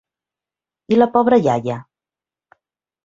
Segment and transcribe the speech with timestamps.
[0.95, 1.77] I la pobra iaia?